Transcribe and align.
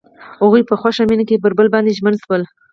هغوی 0.41 0.61
په 0.69 0.75
خوښ 0.81 0.95
مینه 1.09 1.23
کې 1.29 1.41
پر 1.43 1.51
بل 1.57 1.67
باندې 1.73 1.95
ژمن 1.97 2.15
شول. 2.23 2.41